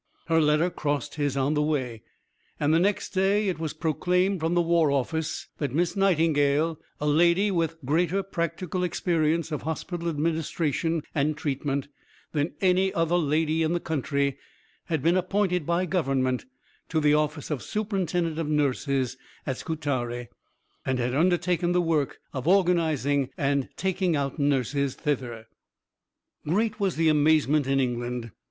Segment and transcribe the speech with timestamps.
[0.25, 2.01] Her letter crossed his on the way;
[2.59, 7.05] and the next day it was proclaimed from the War Office that Miss Nightingale, "a
[7.05, 11.87] lady with greater practical experience of hospital administration and treatment
[12.31, 14.39] than any other lady in the country,"
[14.85, 16.45] had been appointed by Government
[16.89, 20.29] to the office of Superintendent of Nurses at Scutari,
[20.83, 25.45] and had undertaken the work of organizing and taking out nurses thither.
[26.47, 28.31] Great was the amazement in England.